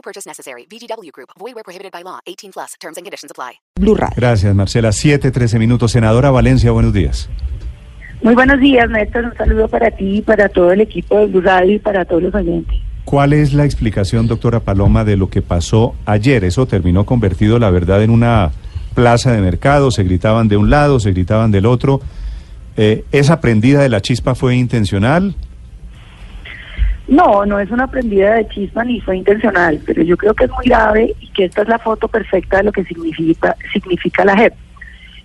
[0.00, 0.66] No purchase necessary.
[0.66, 1.28] VGW Group.
[1.38, 2.20] Void where prohibited by law.
[2.26, 2.74] 18 plus.
[2.80, 3.60] Terms and conditions apply.
[3.78, 4.14] Blue Radio.
[4.16, 4.92] Gracias, Marcela.
[4.92, 5.92] 7, 13 minutos.
[5.92, 7.28] Senadora Valencia, buenos días.
[8.22, 9.26] Muy buenos días, Néstor.
[9.26, 12.34] Un saludo para ti, para todo el equipo de Blue Radio y para todos los
[12.34, 12.78] oyentes.
[13.04, 16.44] ¿Cuál es la explicación, doctora Paloma, de lo que pasó ayer?
[16.44, 18.52] Eso terminó convertido, la verdad, en una
[18.94, 19.90] plaza de mercado.
[19.90, 22.00] Se gritaban de un lado, se gritaban del otro.
[22.78, 25.34] Eh, ¿Esa prendida de la chispa fue intencional?
[27.10, 30.50] No, no es una prendida de chispa ni fue intencional, pero yo creo que es
[30.52, 34.36] muy grave y que esta es la foto perfecta de lo que significa, significa la
[34.36, 34.54] JEP.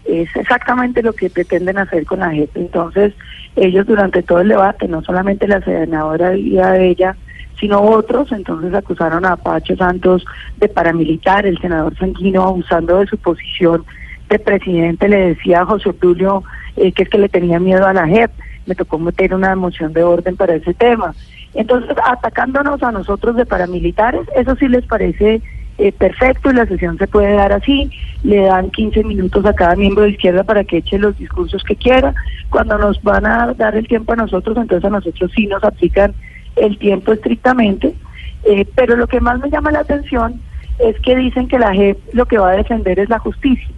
[0.05, 2.57] Es exactamente lo que pretenden hacer con la JEP.
[2.57, 3.13] Entonces,
[3.55, 7.15] ellos durante todo el debate, no solamente la senadora y a ella,
[7.59, 10.25] sino otros, entonces acusaron a Pacho Santos
[10.57, 13.85] de paramilitar, el senador Sanguino abusando de su posición
[14.27, 16.43] de presidente le decía a José Obdulio
[16.77, 18.31] eh, que es que le tenía miedo a la JEP,
[18.65, 21.13] me tocó meter una moción de orden para ese tema.
[21.55, 25.41] Entonces, atacándonos a nosotros de paramilitares, eso sí les parece
[25.77, 27.89] eh, perfecto y la sesión se puede dar así.
[28.23, 31.77] Le dan 15 minutos a cada miembro de izquierda para que eche los discursos que
[31.77, 32.13] quiera.
[32.49, 36.13] Cuando nos van a dar el tiempo a nosotros, entonces a nosotros sí nos aplican
[36.57, 37.95] el tiempo estrictamente.
[38.43, 40.41] Eh, pero lo que más me llama la atención
[40.79, 43.69] es que dicen que la JEP lo que va a defender es la justicia.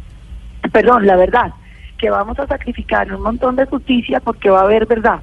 [0.72, 1.54] Perdón, la verdad.
[2.00, 5.20] Que vamos a sacrificar un montón de justicia porque va a haber verdad.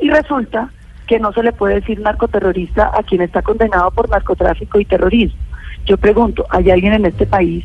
[0.00, 0.70] Y resulta
[1.08, 5.40] que no se le puede decir narcoterrorista a quien está condenado por narcotráfico y terrorismo.
[5.86, 7.64] Yo pregunto, ¿hay alguien en este país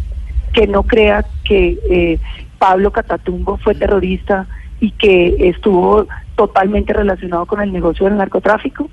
[0.54, 2.20] que no crea que eh,
[2.58, 4.48] Pablo Catatumbo fue terrorista
[4.80, 8.90] y que estuvo totalmente relacionado con el negocio del narcotráfico?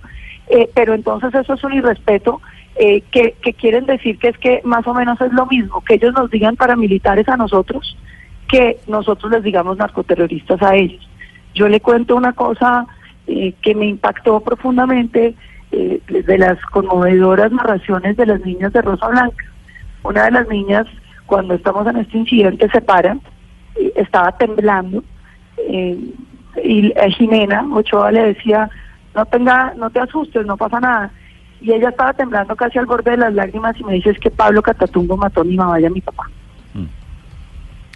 [0.48, 2.40] Eh, pero entonces eso es un irrespeto
[2.74, 5.94] eh, que, que quieren decir que es que más o menos es lo mismo, que
[5.94, 7.96] ellos nos digan paramilitares a nosotros,
[8.48, 11.08] que nosotros les digamos narcoterroristas a ellos.
[11.54, 12.86] Yo le cuento una cosa
[13.30, 15.34] eh, que me impactó profundamente
[15.72, 19.44] eh, de las conmovedoras narraciones de las niñas de Rosa Blanca.
[20.02, 20.86] Una de las niñas,
[21.26, 23.16] cuando estamos en este incidente, se para,
[23.76, 25.04] eh, estaba temblando,
[25.58, 25.96] eh,
[26.64, 28.68] y a Jimena Ochoa le decía,
[29.14, 31.12] no tenga, no te asustes, no pasa nada.
[31.60, 34.30] Y ella estaba temblando casi al borde de las lágrimas y me dice, es que
[34.30, 36.24] Pablo Catatumbo mató a mi mamá y a mi papá.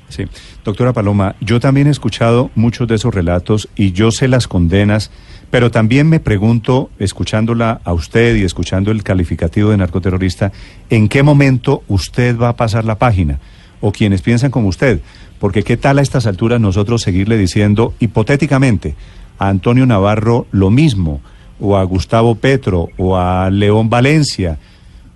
[0.08, 0.24] Sí.
[0.64, 5.10] Doctora Paloma, yo también he escuchado muchos de esos relatos y yo sé las condenas,
[5.50, 10.52] pero también me pregunto, escuchándola a usted y escuchando el calificativo de narcoterrorista,
[10.90, 13.40] ¿en qué momento usted va a pasar la página?
[13.80, 15.00] O quienes piensan como usted.
[15.38, 18.94] Porque qué tal a estas alturas nosotros seguirle diciendo hipotéticamente
[19.38, 21.20] a Antonio Navarro lo mismo,
[21.60, 24.58] o a Gustavo Petro, o a León Valencia,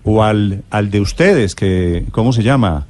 [0.05, 2.87] o al, al de ustedes, que, ¿cómo se llama?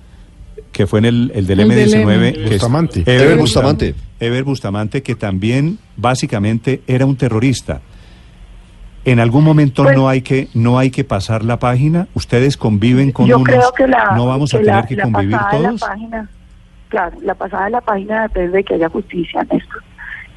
[0.79, 2.13] Que fue en el, el del El del M19.
[2.15, 2.33] M.
[2.35, 3.01] que es Bustamante.
[3.01, 3.95] Ever Ever Bustamante.
[4.21, 7.81] Ever Bustamante, que también básicamente era un terrorista.
[9.05, 12.07] En algún momento Pues- no hay que no hay que pasar la página.
[12.15, 13.49] Ustedes conviven con Yo unos.
[13.49, 15.81] creo que la, no vamos a que tener la- que la convivir pasada de todos.
[15.81, 16.31] La página,
[16.91, 19.75] claro, la pasada de la página depende de que haya justicia en esto.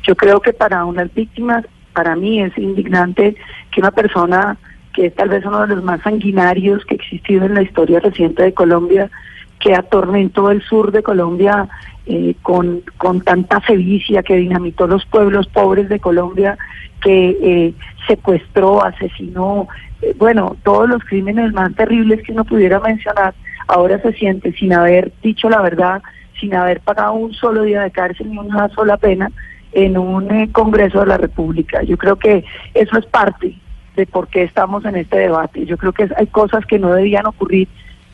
[0.07, 3.35] Yo creo que para unas víctimas, para mí es indignante
[3.71, 4.57] que una persona
[4.93, 7.99] que es tal vez uno de los más sanguinarios que ha existido en la historia
[7.99, 9.11] reciente de Colombia,
[9.61, 11.67] que atormentó el sur de Colombia
[12.05, 16.57] eh, con, con tanta sevicia, que dinamitó los pueblos pobres de Colombia,
[17.01, 17.73] que eh,
[18.07, 19.67] secuestró, asesinó,
[20.01, 23.33] eh, bueno, todos los crímenes más terribles que uno pudiera mencionar,
[23.67, 26.01] ahora se siente sin haber dicho la verdad,
[26.39, 29.31] sin haber pagado un solo día de cárcel ni una sola pena
[29.73, 31.83] en un eh, Congreso de la República.
[31.83, 32.43] Yo creo que
[32.73, 33.55] eso es parte
[33.95, 35.65] de por qué estamos en este debate.
[35.65, 37.67] Yo creo que hay cosas que no debían ocurrir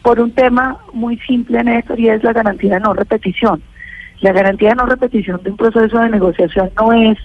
[0.07, 3.61] por un tema muy simple, Néstor, y es la garantía de no repetición.
[4.21, 7.17] La garantía de no repetición de un proceso de negociación no es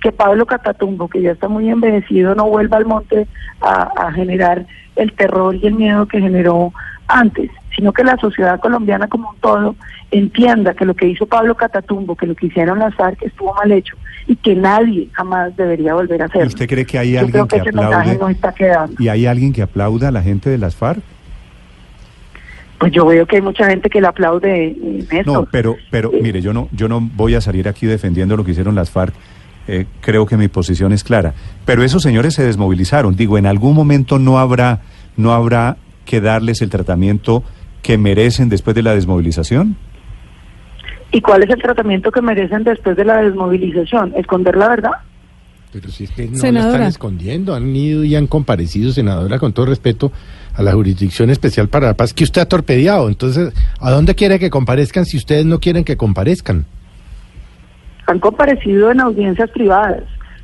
[0.00, 3.26] que Pablo Catatumbo, que ya está muy envejecido, no vuelva al monte
[3.60, 4.64] a, a generar
[4.96, 6.72] el terror y el miedo que generó
[7.08, 9.76] antes, sino que la sociedad colombiana como un todo
[10.10, 13.70] entienda que lo que hizo Pablo Catatumbo, que lo que hicieron las FARC estuvo mal
[13.70, 13.96] hecho
[14.26, 16.46] y que nadie jamás debería volver a ¿Y hacerlo.
[16.48, 18.32] usted cree que hay alguien que, que mensaje no aplaude?
[18.32, 18.94] está quedando.
[18.98, 21.02] ¿Y hay alguien que aplauda a la gente de las FARC?
[22.80, 24.74] Pues yo veo que hay mucha gente que le aplaude
[25.12, 25.26] Néstor.
[25.26, 28.44] No, pero, pero Eh, mire, yo no, yo no voy a salir aquí defendiendo lo
[28.44, 29.14] que hicieron las FARC.
[29.68, 31.34] Eh, creo que mi posición es clara.
[31.66, 33.14] Pero esos señores se desmovilizaron.
[33.14, 34.80] Digo, en algún momento no habrá,
[35.16, 37.44] no habrá que darles el tratamiento
[37.82, 39.76] que merecen después de la desmovilización?
[41.12, 44.12] ¿Y cuál es el tratamiento que merecen después de la desmovilización?
[44.16, 44.92] ¿Esconder la verdad?
[45.72, 46.72] Pero si es que no la Senadora.
[46.72, 50.10] están escondiendo, han ido y han comparecido, senadora, con todo respeto
[50.54, 53.08] a la Jurisdicción Especial para la Paz, que usted ha torpedeado.
[53.08, 56.66] Entonces, ¿a dónde quiere que comparezcan si ustedes no quieren que comparezcan?
[58.06, 60.02] Han comparecido en audiencias privadas,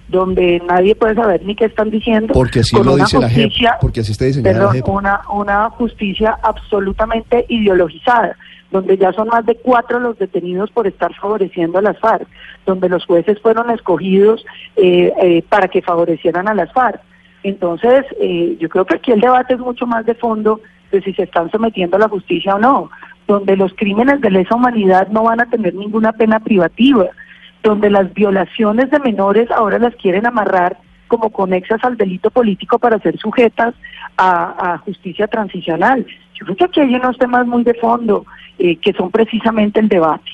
[0.08, 2.32] donde nadie puede saber ni qué están diciendo.
[2.32, 4.88] Porque así lo una dice la JEP, justicia- porque así está diseñada la perdón, JEP.
[4.88, 8.36] Una, una justicia absolutamente ideologizada,
[8.70, 12.26] donde ya son más de cuatro los detenidos por estar favoreciendo a las FARC,
[12.64, 14.44] donde los jueces fueron escogidos
[14.76, 17.00] eh, eh, para que favorecieran a las FARC.
[17.42, 20.60] Entonces, eh, yo creo que aquí el debate es mucho más de fondo
[20.90, 22.90] de si se están sometiendo a la justicia o no,
[23.26, 27.06] donde los crímenes de lesa humanidad no van a tener ninguna pena privativa,
[27.62, 30.78] donde las violaciones de menores ahora las quieren amarrar
[31.08, 33.74] como conexas al delito político para ser sujetas
[34.16, 36.06] a, a justicia transicional.
[36.38, 38.24] Yo creo que aquí hay unos temas muy de fondo
[38.58, 40.30] eh, que son precisamente el debate.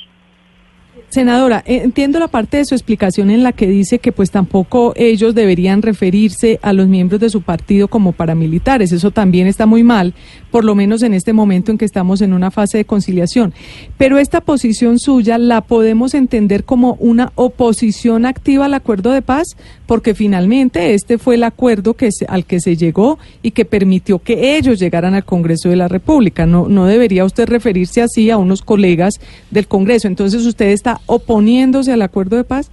[1.13, 4.95] Senadora, eh, entiendo la parte de su explicación en la que dice que pues tampoco
[4.97, 8.93] ellos deberían referirse a los miembros de su partido como paramilitares.
[8.93, 10.15] Eso también está muy mal,
[10.51, 13.53] por lo menos en este momento en que estamos en una fase de conciliación.
[13.99, 19.49] Pero esta posición suya la podemos entender como una oposición activa al acuerdo de paz,
[19.85, 24.57] porque finalmente este fue el acuerdo que al que se llegó y que permitió que
[24.57, 26.47] ellos llegaran al Congreso de la República.
[26.47, 29.21] No, no debería usted referirse así a unos colegas
[29.51, 30.09] del Congreso.
[30.09, 32.71] Entonces, ¿usted está oponiéndose al acuerdo de paz?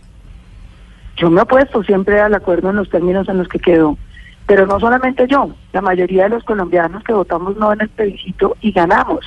[1.18, 3.98] Yo me opuesto siempre al acuerdo en los términos en los que quedó,
[4.48, 8.56] pero no solamente yo, la mayoría de los colombianos que votamos no en el plebiscito
[8.62, 9.20] y ganamos,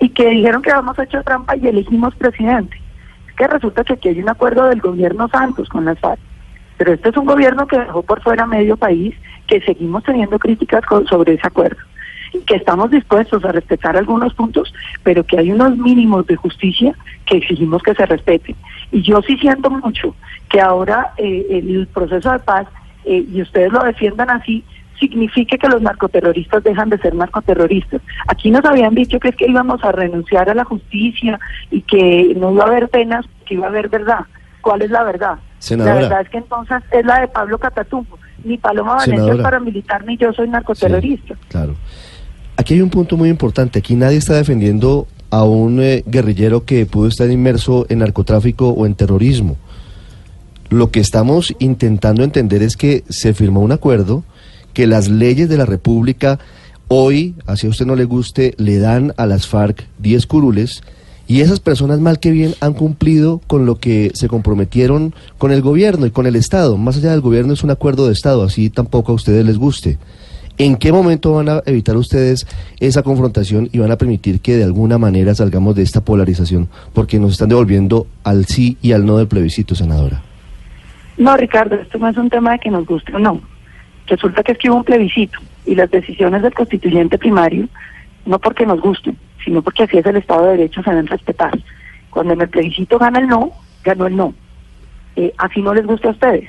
[0.00, 2.80] y que dijeron que habíamos hecho trampa y elegimos presidente.
[3.28, 6.20] Es que resulta que aquí hay un acuerdo del gobierno Santos con las FARC,
[6.78, 9.14] pero este es un gobierno que dejó por fuera medio país,
[9.46, 11.78] que seguimos teniendo críticas con- sobre ese acuerdo
[12.44, 14.72] que estamos dispuestos a respetar algunos puntos,
[15.02, 16.94] pero que hay unos mínimos de justicia
[17.24, 18.56] que exigimos que se respeten.
[18.92, 20.14] Y yo sí siento mucho
[20.48, 22.66] que ahora eh, el proceso de paz,
[23.04, 24.64] eh, y ustedes lo defiendan así,
[24.98, 28.00] signifique que los narcoterroristas dejan de ser narcoterroristas.
[28.28, 31.38] Aquí nos habían dicho que es que íbamos a renunciar a la justicia
[31.70, 34.20] y que no iba a haber penas, que iba a haber verdad.
[34.60, 35.38] ¿Cuál es la verdad?
[35.58, 35.94] Senadora.
[35.94, 38.18] La verdad es que entonces es la de Pablo Catatumbo.
[38.44, 41.34] Ni Paloma Valencia es paramilitar, ni yo soy narcoterrorista.
[41.34, 41.74] Sí, claro.
[42.56, 43.78] Aquí hay un punto muy importante.
[43.78, 48.86] Aquí nadie está defendiendo a un eh, guerrillero que pudo estar inmerso en narcotráfico o
[48.86, 49.56] en terrorismo.
[50.70, 54.24] Lo que estamos intentando entender es que se firmó un acuerdo,
[54.72, 56.38] que las leyes de la República
[56.88, 60.82] hoy, así a usted no le guste, le dan a las FARC 10 curules
[61.28, 65.60] y esas personas mal que bien han cumplido con lo que se comprometieron con el
[65.60, 66.76] gobierno y con el Estado.
[66.76, 69.98] Más allá del gobierno es un acuerdo de Estado, así tampoco a ustedes les guste.
[70.58, 72.46] ¿En qué momento van a evitar ustedes
[72.80, 76.68] esa confrontación y van a permitir que de alguna manera salgamos de esta polarización?
[76.94, 80.22] Porque nos están devolviendo al sí y al no del plebiscito, senadora.
[81.18, 83.42] No, Ricardo, esto no es un tema de que nos guste o no.
[84.06, 87.68] Resulta que es que hubo un plebiscito y las decisiones del constituyente primario,
[88.24, 91.52] no porque nos gusten, sino porque así es el Estado de Derecho, se deben respetar.
[92.08, 93.52] Cuando en el plebiscito gana el no,
[93.84, 94.32] ganó el no.
[95.16, 96.48] Eh, así no les gusta a ustedes.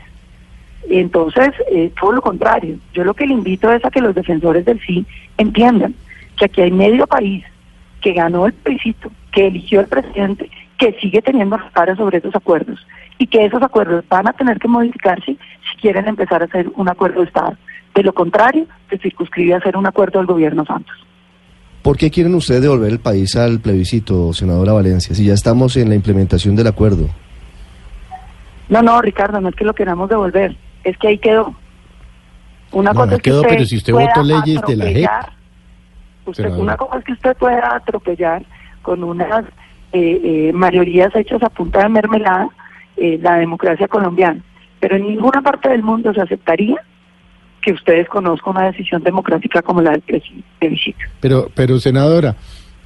[0.90, 2.78] Entonces, eh, todo lo contrario.
[2.94, 5.06] Yo lo que le invito es a que los defensores del sí
[5.38, 5.94] entiendan
[6.38, 7.44] que aquí hay medio país
[8.02, 12.86] que ganó el plebiscito, que eligió al presidente, que sigue teniendo para sobre esos acuerdos
[13.18, 16.88] y que esos acuerdos van a tener que modificarse si quieren empezar a hacer un
[16.88, 17.58] acuerdo de Estado.
[17.96, 20.96] De lo contrario, se circunscribe a hacer un acuerdo del gobierno Santos.
[21.82, 25.90] ¿Por qué quieren ustedes devolver el país al plebiscito, senadora Valencia, si ya estamos en
[25.90, 27.10] la implementación del acuerdo?
[28.70, 30.56] No, no, Ricardo, no es que lo queramos devolver,
[30.90, 31.54] es que ahí quedó.
[32.72, 34.86] Una No, cosa no es que quedó, usted pero si usted votó leyes de la
[34.86, 35.10] JEP,
[36.26, 38.46] usted- una cosa es que usted pueda atropellar
[38.82, 39.46] con unas
[39.94, 42.50] eh, eh, mayorías hechas a punta de mermelada
[42.98, 44.42] eh, la democracia colombiana,
[44.80, 46.76] pero en ninguna parte del mundo se aceptaría
[47.62, 50.02] que ustedes conozcan una decisión democrática como la del
[50.60, 51.00] plebiscito.
[51.22, 52.36] Pero, pero senadora,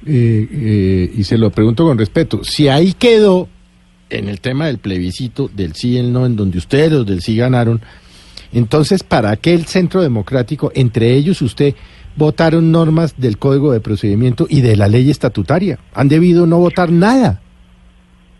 [0.06, 3.48] eh, eh, y se lo pregunto con respeto, si ahí quedó
[4.12, 7.22] en el tema del plebiscito, del sí y el no, en donde ustedes los del
[7.22, 7.80] sí ganaron,
[8.52, 11.74] entonces, ¿para qué el Centro Democrático, entre ellos usted,
[12.16, 15.78] votaron normas del Código de Procedimiento y de la ley estatutaria?
[15.94, 17.40] Han debido no votar nada.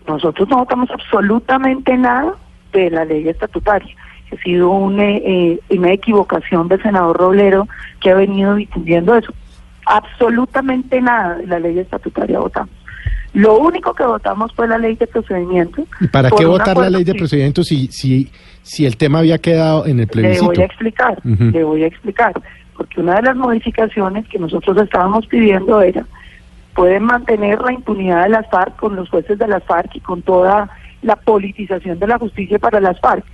[0.06, 2.34] Nosotros no votamos absolutamente nada
[2.72, 3.94] de la ley estatutaria.
[4.30, 7.68] Ha sido un, eh, eh, una equivocación del senador Roblero
[8.00, 9.32] que ha venido difundiendo eso.
[9.86, 12.81] Absolutamente nada de la ley estatutaria votamos.
[13.34, 15.84] Lo único que votamos fue la ley de procedimiento.
[16.00, 18.30] ¿Y para qué votar la ley de procedimiento si, si,
[18.62, 20.46] si el tema había quedado en el Le plebiscito?
[20.46, 22.32] voy a explicar, le voy a explicar.
[22.76, 26.04] porque una de las modificaciones que nosotros estábamos pidiendo era
[26.74, 30.22] pueden mantener la impunidad de las FARC con los jueces de las FARC y con
[30.22, 30.68] toda
[31.02, 33.24] la politización de la justicia para las FARC,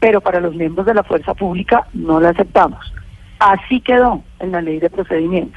[0.00, 2.92] pero para los miembros de la fuerza pública no la aceptamos.
[3.38, 5.56] Así quedó en la ley de procedimiento,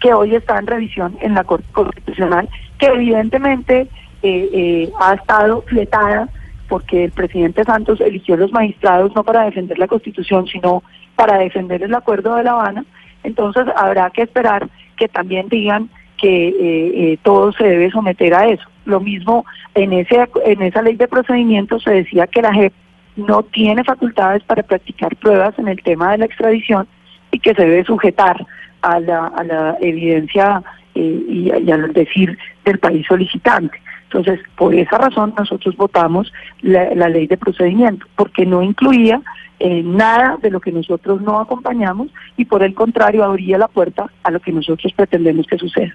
[0.00, 3.88] que hoy está en revisión en la Corte Constitucional, que evidentemente
[4.22, 6.28] eh, eh, ha estado fletada
[6.68, 10.82] porque el presidente Santos eligió los magistrados no para defender la Constitución, sino
[11.14, 12.84] para defender el Acuerdo de La Habana.
[13.22, 18.48] Entonces habrá que esperar que también digan que eh, eh, todo se debe someter a
[18.48, 18.64] eso.
[18.84, 19.44] Lo mismo
[19.74, 22.72] en ese en esa ley de procedimiento se decía que la JEP
[23.16, 26.86] no tiene facultades para practicar pruebas en el tema de la extradición
[27.30, 28.46] y que se debe sujetar
[28.84, 30.62] a la, a la evidencia
[30.94, 33.80] eh, y, al decir del país solicitante.
[34.04, 39.20] Entonces, por esa razón nosotros votamos la, la ley de procedimiento, porque no incluía
[39.58, 44.06] eh, nada de lo que nosotros no acompañamos y por el contrario abría la puerta
[44.22, 45.94] a lo que nosotros pretendemos que suceda.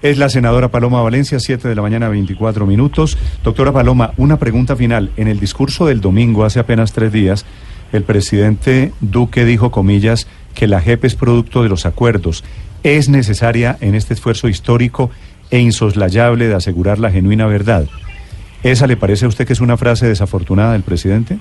[0.00, 3.18] Es la senadora Paloma Valencia, 7 de la mañana, 24 minutos.
[3.42, 5.10] Doctora Paloma, una pregunta final.
[5.16, 7.44] En el discurso del domingo, hace apenas tres días,
[7.92, 12.44] el presidente Duque dijo, comillas, que la JEP es producto de los acuerdos.
[12.82, 15.08] ¿Es necesaria en este esfuerzo histórico
[15.52, 17.86] e insoslayable de asegurar la genuina verdad?
[18.64, 21.38] ¿Esa le parece a usted que es una frase desafortunada del presidente?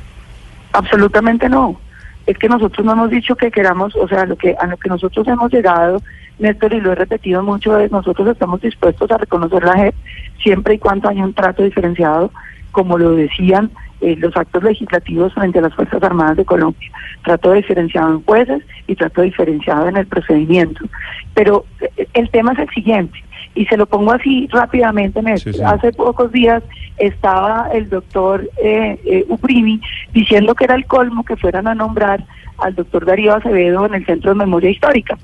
[0.72, 1.80] Absolutamente no.
[2.28, 4.88] Es que nosotros no hemos dicho que queramos, o sea, lo que a lo que
[4.88, 6.00] nosotros hemos llegado,
[6.38, 9.96] Néstor, y lo he repetido mucho, es nosotros estamos dispuestos a reconocer la JEP
[10.44, 12.32] siempre y cuando haya un trato diferenciado,
[12.72, 16.92] como lo decían eh, los actos legislativos frente a las Fuerzas Armadas de Colombia.
[17.24, 20.86] Trato diferenciado en jueces y trato diferenciado en el procedimiento.
[21.34, 23.20] Pero eh, el tema es el siguiente,
[23.56, 25.22] y se lo pongo así rápidamente.
[25.38, 25.62] Sí, sí.
[25.63, 26.63] Hace pocos días
[26.98, 29.82] estaba el doctor eh, eh, Uprimi
[30.13, 32.24] diciendo que era el colmo que fueran a nombrar
[32.60, 35.17] al doctor Darío Acevedo en el Centro de Memoria Histórica,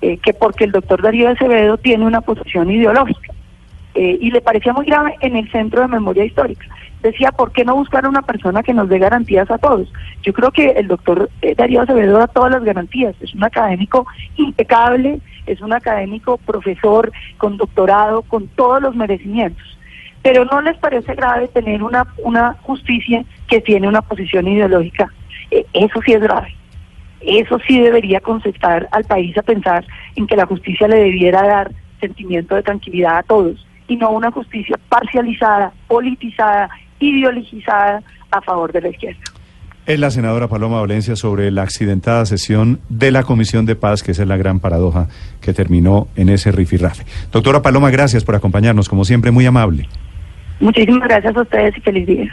[0.00, 3.32] eh, que porque el doctor Darío Acevedo tiene una posición ideológica
[3.94, 6.66] eh, y le parecía muy grave en el Centro de Memoria Histórica.
[7.02, 9.90] Decía, ¿por qué no buscar a una persona que nos dé garantías a todos?
[10.22, 14.06] Yo creo que el doctor eh, Darío Acevedo da todas las garantías, es un académico
[14.36, 19.66] impecable, es un académico profesor con doctorado, con todos los merecimientos
[20.22, 25.10] pero no les parece grave tener una, una justicia que tiene una posición ideológica.
[25.50, 26.54] Eh, eso sí es grave.
[27.20, 29.84] Eso sí debería conceptar al país a pensar
[30.16, 31.70] en que la justicia le debiera dar
[32.00, 36.70] sentimiento de tranquilidad a todos y no una justicia parcializada, politizada,
[37.00, 39.20] ideologizada a favor de la izquierda.
[39.84, 44.12] Es la senadora Paloma Valencia sobre la accidentada sesión de la Comisión de Paz, que
[44.12, 45.08] esa es la gran paradoja
[45.40, 47.04] que terminó en ese rifirrafe.
[47.32, 49.88] Doctora Paloma, gracias por acompañarnos, como siempre, muy amable.
[50.60, 52.32] Muchísimas gracias a ustedes y feliz día.